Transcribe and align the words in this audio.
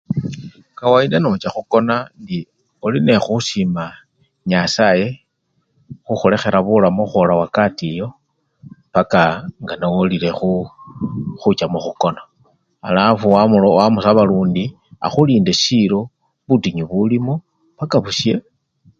Kawayida 0.77 1.17
nocha 1.19 1.49
khukona 1.55 1.95
Ee 2.35 2.43
olinekhusima 2.85 3.85
nyasaye 4.49 5.07
khukhulekhela 6.05 6.59
bulamu 6.65 7.01
khukhwola 7.05 7.33
wakati 7.43 7.83
eyo 7.93 8.07
paka 8.93 9.21
ngaaa! 9.61 9.79
nowolile 9.81 10.29
khucha 11.39 11.65
mukhukona 11.73 12.21
alafu 12.89 13.25
wamusaba 13.83 14.23
lundi 14.29 14.65
akhulinde 15.05 15.53
silo 15.63 15.99
butinyu 16.47 16.83
bulimo 16.91 17.33
paka 17.77 17.97
bushe. 18.03 18.33